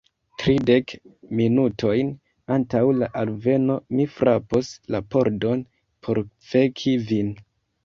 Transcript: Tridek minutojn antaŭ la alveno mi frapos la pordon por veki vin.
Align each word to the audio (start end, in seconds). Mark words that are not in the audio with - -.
Tridek 0.43 0.93
minutojn 1.39 2.09
antaŭ 2.55 2.81
la 3.03 3.11
alveno 3.25 3.77
mi 3.99 4.09
frapos 4.17 4.73
la 4.97 5.05
pordon 5.15 5.65
por 6.09 6.25
veki 6.57 6.99
vin. 7.15 7.33